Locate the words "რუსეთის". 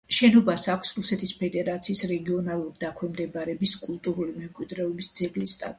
0.99-1.33